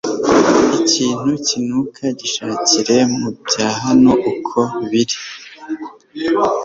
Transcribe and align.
Ikintu 0.79 1.29
kinuka 1.47 2.03
gishakire 2.19 2.97
mu 3.17 3.29
bya 3.45 3.67
hano 3.81 4.11
uko 4.31 4.59
biri 4.89 5.17